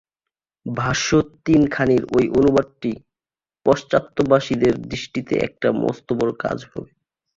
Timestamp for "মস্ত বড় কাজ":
5.81-6.57